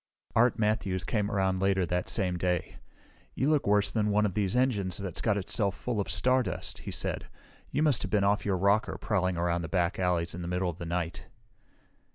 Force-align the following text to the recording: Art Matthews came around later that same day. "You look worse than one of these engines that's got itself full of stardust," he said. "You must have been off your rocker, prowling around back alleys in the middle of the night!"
Art 0.35 0.57
Matthews 0.57 1.03
came 1.03 1.29
around 1.29 1.59
later 1.59 1.85
that 1.85 2.09
same 2.09 2.35
day. 2.35 2.77
"You 3.35 3.51
look 3.51 3.67
worse 3.67 3.91
than 3.91 4.09
one 4.09 4.25
of 4.25 4.33
these 4.33 4.55
engines 4.55 4.97
that's 4.97 5.21
got 5.21 5.37
itself 5.37 5.75
full 5.75 5.99
of 6.01 6.09
stardust," 6.09 6.79
he 6.79 6.89
said. 6.89 7.27
"You 7.69 7.83
must 7.83 8.01
have 8.01 8.09
been 8.09 8.23
off 8.23 8.43
your 8.43 8.57
rocker, 8.57 8.97
prowling 8.97 9.37
around 9.37 9.69
back 9.69 9.99
alleys 9.99 10.33
in 10.33 10.41
the 10.41 10.47
middle 10.47 10.71
of 10.71 10.79
the 10.79 10.87
night!" 10.87 11.27